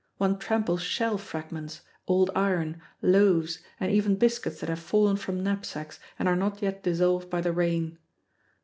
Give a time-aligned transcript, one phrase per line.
[0.17, 5.99] One tramples shell fragments, old iron, loaves and even biscuits that have fallen from knapsacks
[6.17, 7.99] and are not yet dissolved by the rain.